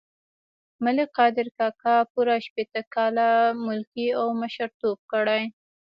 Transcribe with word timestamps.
ملک 0.83 1.09
قادر 1.17 1.47
کاکا 1.57 1.95
پوره 2.11 2.35
شپېته 2.45 2.81
کاله 2.95 3.29
ملکي 3.65 4.07
او 4.19 4.27
مشرتوب 4.41 4.97
کړی. 5.11 5.43